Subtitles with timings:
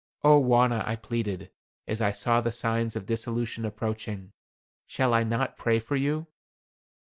[0.23, 1.51] "Oh, Wauna," I pleaded,
[1.87, 4.31] as I saw the signs of dissolution approaching,
[4.87, 6.25] "shall I not pray for you?"